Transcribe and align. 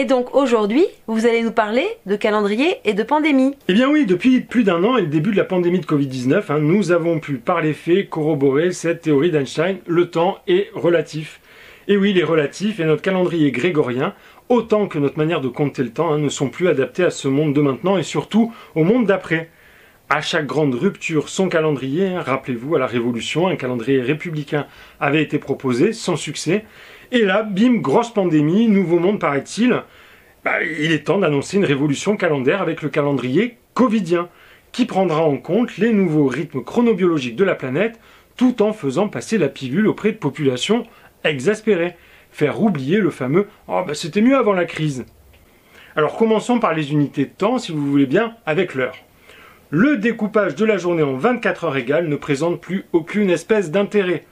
Et 0.00 0.04
donc 0.04 0.32
aujourd'hui, 0.32 0.84
vous 1.08 1.26
allez 1.26 1.42
nous 1.42 1.50
parler 1.50 1.84
de 2.06 2.14
calendrier 2.14 2.76
et 2.84 2.94
de 2.94 3.02
pandémie. 3.02 3.56
Eh 3.66 3.72
bien 3.72 3.90
oui, 3.90 4.06
depuis 4.06 4.40
plus 4.40 4.62
d'un 4.62 4.84
an 4.84 4.96
et 4.96 5.00
le 5.00 5.08
début 5.08 5.32
de 5.32 5.36
la 5.36 5.44
pandémie 5.44 5.80
de 5.80 5.86
Covid-19, 5.86 6.42
hein, 6.50 6.58
nous 6.60 6.92
avons 6.92 7.18
pu 7.18 7.34
par 7.34 7.60
les 7.60 7.72
faits 7.72 8.08
corroborer 8.08 8.70
cette 8.70 9.00
théorie 9.00 9.32
d'Einstein, 9.32 9.78
le 9.88 10.08
temps 10.08 10.38
est 10.46 10.70
relatif. 10.72 11.40
Et 11.88 11.96
oui, 11.96 12.10
il 12.10 12.18
est 12.18 12.22
relatif 12.22 12.78
et 12.78 12.84
notre 12.84 13.02
calendrier 13.02 13.50
grégorien, 13.50 14.14
autant 14.48 14.86
que 14.86 15.00
notre 15.00 15.18
manière 15.18 15.40
de 15.40 15.48
compter 15.48 15.82
le 15.82 15.90
temps, 15.90 16.12
hein, 16.12 16.18
ne 16.18 16.28
sont 16.28 16.48
plus 16.48 16.68
adaptés 16.68 17.02
à 17.02 17.10
ce 17.10 17.26
monde 17.26 17.52
de 17.52 17.60
maintenant 17.60 17.98
et 17.98 18.04
surtout 18.04 18.52
au 18.76 18.84
monde 18.84 19.06
d'après. 19.06 19.50
À 20.10 20.20
chaque 20.20 20.46
grande 20.46 20.74
rupture, 20.74 21.28
son 21.28 21.48
calendrier, 21.48 22.06
hein, 22.06 22.22
rappelez-vous, 22.22 22.76
à 22.76 22.78
la 22.78 22.86
Révolution, 22.86 23.48
un 23.48 23.56
calendrier 23.56 24.00
républicain 24.00 24.66
avait 25.00 25.22
été 25.22 25.38
proposé, 25.38 25.92
sans 25.92 26.16
succès. 26.16 26.64
Et 27.10 27.24
là, 27.24 27.42
bim, 27.42 27.76
grosse 27.76 28.12
pandémie, 28.12 28.68
nouveau 28.68 28.98
monde 28.98 29.18
paraît-il. 29.18 29.82
Bah, 30.44 30.62
il 30.62 30.92
est 30.92 31.06
temps 31.06 31.18
d'annoncer 31.18 31.56
une 31.56 31.64
révolution 31.64 32.16
calendaire 32.16 32.60
avec 32.60 32.82
le 32.82 32.90
calendrier 32.90 33.56
covidien, 33.72 34.28
qui 34.72 34.84
prendra 34.84 35.22
en 35.22 35.38
compte 35.38 35.78
les 35.78 35.92
nouveaux 35.92 36.26
rythmes 36.26 36.62
chronobiologiques 36.62 37.36
de 37.36 37.44
la 37.44 37.54
planète, 37.54 37.98
tout 38.36 38.60
en 38.62 38.72
faisant 38.72 39.08
passer 39.08 39.38
la 39.38 39.48
pilule 39.48 39.88
auprès 39.88 40.12
de 40.12 40.18
populations 40.18 40.84
exaspérées. 41.24 41.96
Faire 42.30 42.60
oublier 42.60 42.98
le 42.98 43.10
fameux 43.10 43.48
Oh, 43.68 43.82
c'était 43.94 44.20
mieux 44.20 44.36
avant 44.36 44.52
la 44.52 44.66
crise. 44.66 45.06
Alors 45.96 46.16
commençons 46.16 46.60
par 46.60 46.74
les 46.74 46.92
unités 46.92 47.24
de 47.24 47.30
temps, 47.30 47.58
si 47.58 47.72
vous 47.72 47.84
voulez 47.90 48.06
bien, 48.06 48.36
avec 48.44 48.74
l'heure. 48.74 48.96
Le 49.70 49.96
découpage 49.96 50.54
de 50.54 50.64
la 50.66 50.76
journée 50.76 51.02
en 51.02 51.14
24 51.14 51.64
heures 51.64 51.76
égales 51.76 52.08
ne 52.08 52.16
présente 52.16 52.60
plus 52.60 52.84
aucune 52.92 53.30
espèce 53.30 53.70
d'intérêt. 53.70 54.24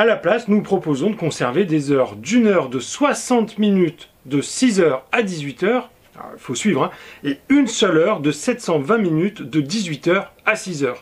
À 0.00 0.04
la 0.04 0.14
place, 0.14 0.46
nous 0.46 0.62
proposons 0.62 1.10
de 1.10 1.16
conserver 1.16 1.64
des 1.64 1.90
heures 1.90 2.14
d'une 2.14 2.46
heure 2.46 2.68
de 2.68 2.78
60 2.78 3.58
minutes 3.58 4.10
de 4.26 4.40
6h 4.40 5.00
à 5.10 5.22
18h, 5.22 5.82
il 6.14 6.38
faut 6.38 6.54
suivre, 6.54 6.84
hein, 6.84 6.90
et 7.24 7.38
une 7.48 7.66
seule 7.66 7.98
heure 7.98 8.20
de 8.20 8.30
720 8.30 8.98
minutes 8.98 9.42
de 9.42 9.60
18h 9.60 10.26
à 10.46 10.54
6h. 10.54 10.94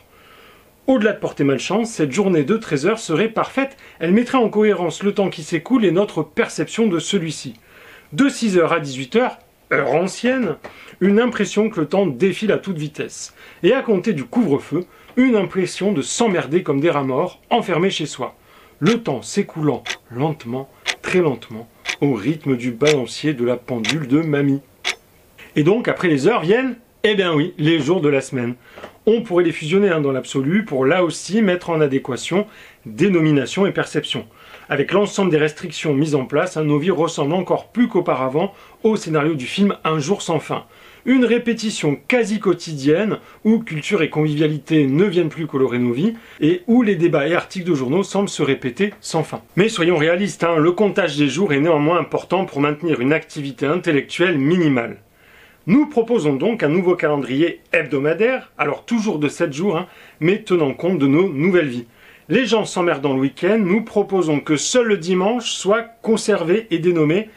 Au-delà 0.87 1.13
de 1.13 1.19
porter 1.19 1.43
malchance, 1.43 1.91
cette 1.91 2.11
journée 2.11 2.43
de 2.43 2.57
13 2.57 2.87
heures 2.87 2.97
serait 2.97 3.29
parfaite, 3.29 3.77
elle 3.99 4.13
mettrait 4.13 4.39
en 4.39 4.49
cohérence 4.49 5.03
le 5.03 5.13
temps 5.13 5.29
qui 5.29 5.43
s'écoule 5.43 5.85
et 5.85 5.91
notre 5.91 6.23
perception 6.23 6.87
de 6.87 6.97
celui-ci. 6.97 7.53
De 8.13 8.27
6h 8.27 8.67
à 8.67 8.79
18h, 8.79 9.33
heure 9.73 9.93
ancienne, 9.93 10.55
une 11.01 11.19
impression 11.19 11.69
que 11.69 11.81
le 11.81 11.87
temps 11.87 12.07
défile 12.07 12.51
à 12.51 12.57
toute 12.57 12.79
vitesse. 12.79 13.35
Et 13.61 13.73
à 13.73 13.83
compter 13.83 14.13
du 14.13 14.23
couvre-feu, 14.23 14.85
une 15.17 15.35
impression 15.35 15.91
de 15.91 16.01
s'emmerder 16.01 16.63
comme 16.63 16.79
des 16.79 16.89
rats 16.89 17.03
morts, 17.03 17.39
enfermés 17.51 17.91
chez 17.91 18.07
soi 18.07 18.35
le 18.79 19.01
temps 19.01 19.21
s'écoulant 19.21 19.83
lentement, 20.11 20.69
très 21.01 21.19
lentement, 21.19 21.67
au 22.01 22.13
rythme 22.13 22.55
du 22.55 22.71
balancier 22.71 23.33
de 23.33 23.43
la 23.43 23.57
pendule 23.57 24.07
de 24.07 24.21
mamie. 24.21 24.61
Et 25.55 25.63
donc, 25.63 25.87
après 25.87 26.07
les 26.07 26.27
heures 26.27 26.41
viennent, 26.41 26.75
eh 27.03 27.15
bien 27.15 27.33
oui, 27.33 27.53
les 27.57 27.79
jours 27.79 28.01
de 28.01 28.09
la 28.09 28.21
semaine. 28.21 28.55
On 29.05 29.21
pourrait 29.21 29.43
les 29.43 29.51
fusionner 29.51 29.89
hein, 29.89 30.01
dans 30.01 30.11
l'absolu 30.11 30.65
pour 30.65 30.85
là 30.85 31.03
aussi 31.03 31.41
mettre 31.41 31.69
en 31.69 31.79
adéquation 31.79 32.45
dénomination 32.85 33.65
et 33.65 33.71
perception. 33.71 34.27
Avec 34.69 34.91
l'ensemble 34.91 35.31
des 35.31 35.37
restrictions 35.37 35.93
mises 35.93 36.15
en 36.15 36.25
place, 36.25 36.57
un 36.57 36.63
nos 36.63 36.79
vies 36.79 36.91
ressemblent 36.91 37.33
encore 37.33 37.69
plus 37.69 37.87
qu'auparavant 37.87 38.53
au 38.83 38.95
scénario 38.95 39.33
du 39.33 39.45
film 39.45 39.77
Un 39.83 39.99
jour 39.99 40.21
sans 40.21 40.39
fin 40.39 40.65
une 41.07 41.23
répétition 41.23 41.97
quasi 42.09 42.39
quotidienne 42.39 43.19
où 43.45 43.59
culture 43.59 44.01
et 44.01 44.09
convivialité 44.09 44.85
ne 44.85 45.05
viennent 45.05 45.29
plus 45.29 45.47
colorer 45.47 45.79
nos 45.79 45.93
vies 45.93 46.13
et 46.41 46.63
où 46.67 46.83
les 46.83 46.95
débats 46.95 47.27
et 47.27 47.33
articles 47.33 47.67
de 47.67 47.73
journaux 47.73 48.03
semblent 48.03 48.27
se 48.27 48.43
répéter 48.43 48.93
sans 48.99 49.23
fin. 49.23 49.41
Mais 49.55 49.69
soyons 49.69 49.95
réalistes, 49.95 50.43
hein, 50.43 50.57
le 50.57 50.73
comptage 50.73 51.15
des 51.15 51.29
jours 51.29 51.53
est 51.53 51.61
néanmoins 51.61 51.97
important 51.97 52.43
pour 52.43 52.59
maintenir 52.59 52.99
une 52.99 53.13
activité 53.13 53.65
intellectuelle 53.65 54.37
minimale. 54.37 54.97
Nous 55.65 55.87
proposons 55.87 56.35
donc 56.35 56.61
un 56.61 56.69
nouveau 56.69 56.95
calendrier 56.95 57.61
hebdomadaire, 57.71 58.51
alors 58.57 58.85
toujours 58.85 59.17
de 59.17 59.29
7 59.29 59.53
jours, 59.53 59.77
hein, 59.77 59.87
mais 60.19 60.43
tenant 60.43 60.73
compte 60.73 60.99
de 60.99 61.07
nos 61.07 61.29
nouvelles 61.29 61.67
vies. 61.67 61.87
Les 62.29 62.45
gens 62.45 62.65
s'emmerdant 62.65 63.13
le 63.13 63.21
week-end, 63.21 63.57
nous 63.57 63.83
proposons 63.83 64.41
que 64.41 64.57
seul 64.57 64.87
le 64.87 64.97
dimanche 64.97 65.49
soit 65.49 65.83
conservé 66.01 66.67
et 66.71 66.79
dénommé 66.79 67.29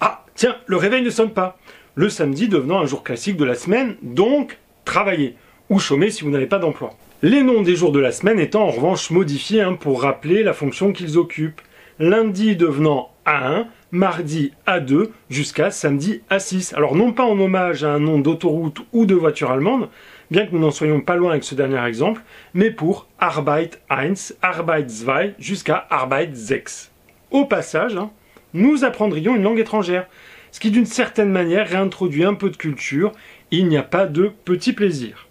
Ah, 0.00 0.24
tiens, 0.34 0.56
le 0.66 0.76
réveil 0.76 1.02
ne 1.02 1.10
sonne 1.10 1.30
pas 1.30 1.58
le 1.94 2.08
samedi 2.08 2.48
devenant 2.48 2.80
un 2.80 2.86
jour 2.86 3.04
classique 3.04 3.36
de 3.36 3.44
la 3.44 3.54
semaine, 3.54 3.96
donc 4.02 4.58
travailler, 4.84 5.36
ou 5.68 5.78
chômer 5.78 6.10
si 6.10 6.24
vous 6.24 6.30
n'avez 6.30 6.46
pas 6.46 6.58
d'emploi. 6.58 6.94
Les 7.22 7.42
noms 7.42 7.62
des 7.62 7.76
jours 7.76 7.92
de 7.92 8.00
la 8.00 8.10
semaine 8.10 8.40
étant 8.40 8.64
en 8.64 8.70
revanche 8.70 9.10
modifiés 9.10 9.60
hein, 9.60 9.74
pour 9.74 10.02
rappeler 10.02 10.42
la 10.42 10.54
fonction 10.54 10.92
qu'ils 10.92 11.18
occupent. 11.18 11.60
Lundi 12.00 12.56
devenant 12.56 13.12
A1, 13.26 13.66
mardi 13.92 14.52
A2, 14.66 15.10
jusqu'à 15.30 15.70
samedi 15.70 16.22
A6. 16.30 16.74
Alors 16.74 16.96
non 16.96 17.12
pas 17.12 17.24
en 17.24 17.38
hommage 17.38 17.84
à 17.84 17.92
un 17.92 18.00
nom 18.00 18.18
d'autoroute 18.18 18.80
ou 18.92 19.06
de 19.06 19.14
voiture 19.14 19.50
allemande, 19.50 19.88
bien 20.30 20.46
que 20.46 20.52
nous 20.52 20.58
n'en 20.58 20.70
soyons 20.70 21.02
pas 21.02 21.14
loin 21.14 21.32
avec 21.32 21.44
ce 21.44 21.54
dernier 21.54 21.84
exemple, 21.86 22.22
mais 22.54 22.70
pour 22.70 23.06
Arbeit 23.20 23.78
1, 23.90 24.14
Arbeit 24.40 24.84
2 24.84 25.34
jusqu'à 25.38 25.86
Arbeit 25.90 26.34
6. 26.34 26.90
Au 27.30 27.44
passage, 27.44 27.96
hein, 27.96 28.10
nous 28.54 28.84
apprendrions 28.84 29.36
une 29.36 29.42
langue 29.42 29.60
étrangère, 29.60 30.06
ce 30.50 30.60
qui 30.60 30.70
d'une 30.70 30.86
certaine 30.86 31.30
manière 31.30 31.68
réintroduit 31.68 32.24
un 32.24 32.34
peu 32.34 32.50
de 32.50 32.56
culture, 32.56 33.12
il 33.50 33.68
n'y 33.68 33.76
a 33.76 33.82
pas 33.82 34.06
de 34.06 34.32
petit 34.44 34.72
plaisir. 34.72 35.28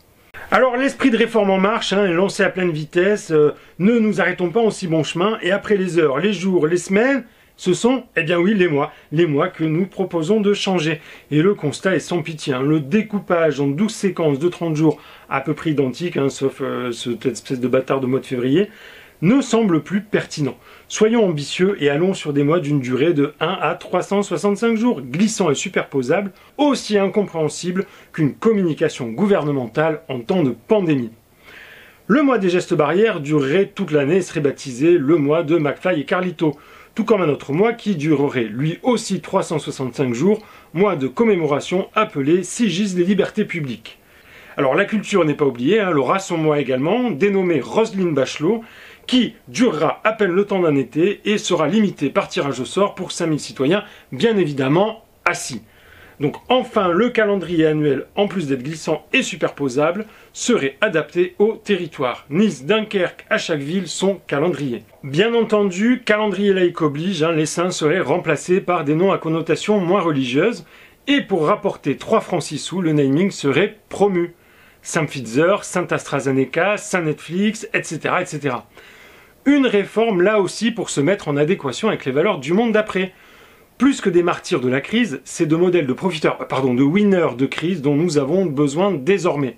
Alors 0.51 0.77
l'esprit 0.77 1.09
de 1.09 1.17
réforme 1.17 1.49
en 1.49 1.59
marche 1.59 1.93
hein, 1.93 2.05
est 2.05 2.13
lancé 2.13 2.43
à 2.43 2.49
pleine 2.49 2.71
vitesse, 2.71 3.31
euh, 3.31 3.55
ne 3.79 3.97
nous 3.97 4.21
arrêtons 4.21 4.49
pas 4.49 4.59
en 4.59 4.69
si 4.69 4.87
bon 4.87 5.03
chemin, 5.03 5.39
et 5.41 5.51
après 5.51 5.77
les 5.77 5.97
heures, 5.97 6.19
les 6.19 6.33
jours, 6.33 6.67
les 6.67 6.77
semaines, 6.77 7.23
ce 7.57 7.73
sont, 7.73 8.03
eh 8.15 8.23
bien 8.23 8.39
oui, 8.39 8.53
les 8.53 8.67
mois, 8.67 8.91
les 9.11 9.25
mois 9.25 9.49
que 9.49 9.63
nous 9.63 9.85
proposons 9.85 10.41
de 10.41 10.53
changer. 10.53 11.01
Et 11.29 11.41
le 11.41 11.53
constat 11.53 11.95
est 11.95 11.99
sans 11.99 12.21
pitié. 12.21 12.53
Hein. 12.53 12.61
Le 12.61 12.79
découpage 12.79 13.59
en 13.59 13.67
12 13.67 13.93
séquences 13.93 14.39
de 14.39 14.49
30 14.49 14.75
jours, 14.75 14.99
à 15.29 15.41
peu 15.41 15.53
près 15.53 15.71
identiques, 15.71 16.17
hein, 16.17 16.29
sauf 16.29 16.61
euh, 16.61 16.91
cette 16.91 17.25
espèce 17.25 17.59
de 17.59 17.67
bâtard 17.67 17.99
de 17.99 18.07
mois 18.07 18.19
de 18.19 18.25
février, 18.25 18.69
ne 19.21 19.41
semble 19.41 19.83
plus 19.83 20.01
pertinent. 20.01 20.57
Soyons 20.87 21.25
ambitieux 21.25 21.77
et 21.79 21.89
allons 21.89 22.13
sur 22.13 22.33
des 22.33 22.43
mois 22.43 22.59
d'une 22.59 22.79
durée 22.79 23.13
de 23.13 23.33
1 23.39 23.57
à 23.61 23.75
365 23.75 24.75
jours, 24.75 25.01
glissants 25.01 25.51
et 25.51 25.55
superposables, 25.55 26.31
aussi 26.57 26.97
incompréhensibles 26.97 27.85
qu'une 28.13 28.33
communication 28.33 29.09
gouvernementale 29.09 30.01
en 30.09 30.19
temps 30.19 30.43
de 30.43 30.55
pandémie. 30.67 31.11
Le 32.07 32.23
mois 32.23 32.39
des 32.39 32.49
gestes 32.49 32.73
barrières 32.73 33.21
durerait 33.21 33.71
toute 33.73 33.91
l'année 33.91 34.17
et 34.17 34.21
serait 34.21 34.41
baptisé 34.41 34.97
le 34.97 35.15
mois 35.17 35.43
de 35.43 35.57
McFly 35.57 36.01
et 36.01 36.05
Carlito, 36.05 36.57
tout 36.95 37.05
comme 37.05 37.21
un 37.21 37.29
autre 37.29 37.53
mois 37.53 37.73
qui 37.73 37.95
durerait 37.95 38.43
lui 38.43 38.79
aussi 38.83 39.21
365 39.21 40.13
jours, 40.13 40.41
mois 40.73 40.95
de 40.95 41.07
commémoration 41.07 41.89
appelé 41.95 42.43
Sigis 42.43 42.95
des 42.95 43.03
libertés 43.03 43.45
publiques. 43.45 43.99
Alors 44.57 44.75
la 44.75 44.85
culture 44.85 45.23
n'est 45.23 45.33
pas 45.33 45.45
oubliée, 45.45 45.77
elle 45.77 45.97
aura 45.97 46.19
son 46.19 46.37
mois 46.37 46.59
également, 46.59 47.09
dénommé 47.09 47.61
Roselyne 47.61 48.13
Bachelot, 48.13 48.63
qui 49.07 49.35
durera 49.47 50.01
à 50.03 50.13
peine 50.13 50.31
le 50.31 50.45
temps 50.45 50.61
d'un 50.61 50.75
été 50.75 51.21
et 51.25 51.37
sera 51.37 51.67
limité 51.67 52.09
par 52.09 52.27
tirage 52.27 52.59
au 52.59 52.65
sort 52.65 52.95
pour 52.95 53.11
5000 53.11 53.39
citoyens, 53.39 53.83
bien 54.11 54.37
évidemment 54.37 55.05
assis. 55.25 55.61
Donc 56.21 56.35
enfin, 56.49 56.89
le 56.89 57.09
calendrier 57.09 57.65
annuel, 57.65 58.05
en 58.15 58.27
plus 58.27 58.47
d'être 58.47 58.61
glissant 58.61 59.07
et 59.11 59.23
superposable, 59.23 60.05
serait 60.33 60.77
adapté 60.79 61.33
au 61.39 61.53
territoire. 61.53 62.27
Nice, 62.29 62.63
Dunkerque, 62.63 63.25
à 63.31 63.39
chaque 63.39 63.61
ville, 63.61 63.87
son 63.87 64.21
calendrier. 64.27 64.83
Bien 65.03 65.33
entendu, 65.33 66.03
calendrier 66.05 66.53
laïque 66.53 66.83
oblige, 66.83 67.23
hein, 67.23 67.31
les 67.31 67.47
saints 67.47 67.71
seraient 67.71 68.01
remplacés 68.01 68.61
par 68.61 68.83
des 68.83 68.93
noms 68.93 69.11
à 69.11 69.17
connotation 69.17 69.79
moins 69.79 70.01
religieuse, 70.01 70.63
et 71.07 71.21
pour 71.21 71.47
rapporter 71.47 71.97
3 71.97 72.21
francs 72.21 72.43
6 72.43 72.59
sous, 72.59 72.81
le 72.81 72.93
naming 72.93 73.31
serait 73.31 73.79
promu. 73.89 74.35
Saint 74.83 75.05
Pfizer, 75.05 75.63
Saint 75.63 75.87
AstraZeneca, 75.89 76.77
Saint 76.77 77.01
Netflix, 77.01 77.67
etc., 77.73 78.13
etc 78.21 78.57
une 79.45 79.65
réforme 79.65 80.21
là 80.21 80.39
aussi 80.39 80.71
pour 80.71 80.89
se 80.89 81.01
mettre 81.01 81.27
en 81.27 81.37
adéquation 81.37 81.87
avec 81.87 82.05
les 82.05 82.11
valeurs 82.11 82.37
du 82.39 82.53
monde 82.53 82.73
d'après. 82.73 83.13
Plus 83.81 83.99
que 83.99 84.11
des 84.11 84.21
martyrs 84.21 84.61
de 84.61 84.69
la 84.69 84.79
crise, 84.79 85.21
c'est 85.23 85.47
de 85.47 85.55
modèles 85.55 85.87
de 85.87 85.93
profiteurs, 85.93 86.37
pardon, 86.47 86.75
de 86.75 86.83
winners 86.83 87.35
de 87.35 87.47
crise 87.47 87.81
dont 87.81 87.95
nous 87.95 88.19
avons 88.19 88.45
besoin 88.45 88.91
désormais. 88.93 89.57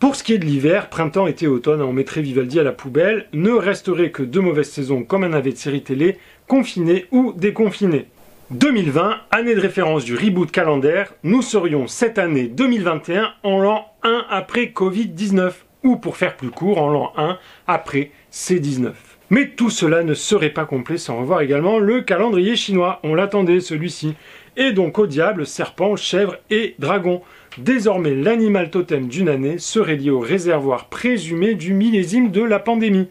Pour 0.00 0.16
ce 0.16 0.24
qui 0.24 0.32
est 0.32 0.38
de 0.38 0.46
l'hiver, 0.46 0.88
printemps, 0.88 1.26
été, 1.26 1.46
automne, 1.46 1.82
on 1.82 1.92
mettrait 1.92 2.22
Vivaldi 2.22 2.58
à 2.58 2.62
la 2.62 2.72
poubelle, 2.72 3.26
ne 3.34 3.50
resterait 3.50 4.12
que 4.12 4.22
deux 4.22 4.40
mauvaises 4.40 4.70
saisons 4.70 5.02
comme 5.02 5.24
un 5.24 5.34
avait 5.34 5.52
de 5.52 5.58
série 5.58 5.82
télé, 5.82 6.16
confiné 6.48 7.04
ou 7.10 7.34
déconfiné. 7.36 8.06
2020, 8.50 9.18
année 9.30 9.54
de 9.54 9.60
référence 9.60 10.06
du 10.06 10.16
reboot 10.16 10.50
calendaire, 10.50 11.12
nous 11.22 11.42
serions 11.42 11.86
cette 11.86 12.16
année 12.16 12.48
2021 12.48 13.28
en 13.42 13.58
l'an 13.58 13.92
1 14.04 14.24
après 14.30 14.72
Covid-19 14.74 15.52
ou 15.82 15.96
pour 15.96 16.16
faire 16.16 16.38
plus 16.38 16.48
court, 16.48 16.78
en 16.78 16.88
l'an 16.88 17.12
1 17.18 17.36
après 17.66 18.10
C19. 18.32 18.92
Mais 19.34 19.48
tout 19.48 19.68
cela 19.68 20.04
ne 20.04 20.14
serait 20.14 20.50
pas 20.50 20.64
complet 20.64 20.96
sans 20.96 21.18
revoir 21.18 21.40
également 21.40 21.80
le 21.80 22.02
calendrier 22.02 22.54
chinois. 22.54 23.00
On 23.02 23.16
l'attendait 23.16 23.58
celui-ci. 23.58 24.14
Et 24.56 24.70
donc 24.70 24.96
au 24.96 25.08
diable, 25.08 25.44
serpent, 25.44 25.96
chèvre 25.96 26.36
et 26.50 26.76
dragon. 26.78 27.20
Désormais, 27.58 28.14
l'animal 28.14 28.70
totem 28.70 29.08
d'une 29.08 29.28
année 29.28 29.58
serait 29.58 29.96
lié 29.96 30.10
au 30.10 30.20
réservoir 30.20 30.88
présumé 30.88 31.56
du 31.56 31.74
millésime 31.74 32.30
de 32.30 32.42
la 32.42 32.60
pandémie. 32.60 33.08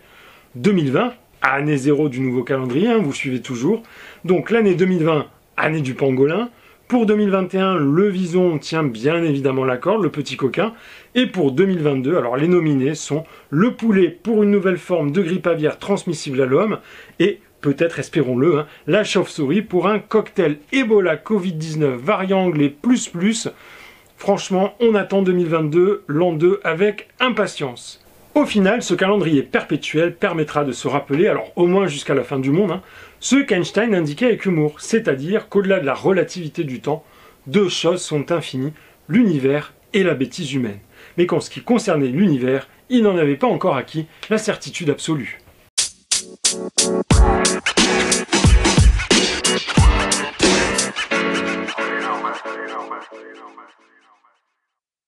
2020, 0.55 1.11
année 1.41 1.75
zéro 1.75 2.07
du 2.07 2.21
nouveau 2.21 2.45
calendrier, 2.45 2.87
hein, 2.87 2.99
vous 2.99 3.11
suivez 3.11 3.41
toujours. 3.41 3.83
Donc 4.23 4.49
l'année 4.49 4.75
2020, 4.75 5.25
année 5.57 5.81
du 5.81 5.93
pangolin. 5.93 6.49
Pour 6.93 7.07
2021, 7.07 7.77
le 7.77 8.07
vison 8.07 8.59
tient 8.59 8.83
bien 8.83 9.23
évidemment 9.23 9.65
la 9.65 9.77
corde, 9.77 10.03
le 10.03 10.11
petit 10.11 10.37
coquin. 10.37 10.75
Et 11.15 11.25
pour 11.25 11.51
2022, 11.51 12.15
alors 12.15 12.37
les 12.37 12.47
nominés 12.47 12.93
sont 12.93 13.23
le 13.49 13.73
poulet 13.73 14.09
pour 14.09 14.43
une 14.43 14.51
nouvelle 14.51 14.77
forme 14.77 15.09
de 15.09 15.23
grippe 15.23 15.47
aviaire 15.47 15.79
transmissible 15.79 16.39
à 16.39 16.45
l'homme 16.45 16.77
et 17.17 17.39
peut-être, 17.61 17.97
espérons-le, 17.97 18.59
hein, 18.59 18.67
la 18.85 19.03
chauve-souris 19.03 19.63
pour 19.63 19.87
un 19.87 19.97
cocktail 19.97 20.59
Ebola 20.71 21.15
Covid-19 21.15 21.95
variant 21.95 22.43
anglais 22.43 22.69
plus 22.69 23.07
plus. 23.07 23.49
Franchement, 24.15 24.75
on 24.79 24.93
attend 24.93 25.23
2022, 25.23 26.03
l'an 26.05 26.33
2, 26.33 26.59
avec 26.63 27.07
impatience. 27.19 28.02
Au 28.35 28.47
final, 28.47 28.81
ce 28.81 28.95
calendrier 28.95 29.43
perpétuel 29.43 30.15
permettra 30.15 30.63
de 30.63 30.71
se 30.71 30.87
rappeler, 30.87 31.27
alors 31.27 31.51
au 31.55 31.67
moins 31.67 31.85
jusqu'à 31.85 32.15
la 32.15 32.23
fin 32.23 32.39
du 32.39 32.49
monde, 32.49 32.71
hein, 32.71 32.81
ce 33.19 33.35
qu'Einstein 33.35 33.93
indiquait 33.93 34.25
avec 34.25 34.45
humour, 34.45 34.81
c'est-à-dire 34.81 35.49
qu'au-delà 35.49 35.79
de 35.79 35.85
la 35.85 35.93
relativité 35.93 36.63
du 36.63 36.81
temps, 36.81 37.05
deux 37.45 37.69
choses 37.69 38.01
sont 38.01 38.31
infinies, 38.31 38.73
l'univers 39.07 39.73
et 39.93 40.01
la 40.01 40.15
bêtise 40.15 40.51
humaine. 40.51 40.79
Mais 41.15 41.27
qu'en 41.27 41.39
ce 41.39 41.51
qui 41.51 41.61
concernait 41.61 42.07
l'univers, 42.07 42.67
il 42.89 43.03
n'en 43.03 43.17
avait 43.17 43.35
pas 43.35 43.45
encore 43.45 43.77
acquis 43.77 44.07
la 44.31 44.39
certitude 44.39 44.89
absolue. 44.89 45.39